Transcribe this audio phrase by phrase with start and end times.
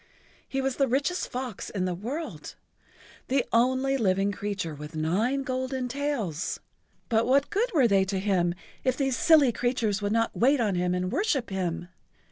[0.49, 7.27] He was the richest fox in the world—the only living creature with nine golden tails—but
[7.27, 10.95] what good were they to him if these silly creatures would not wait on him
[10.95, 11.89] and worship him?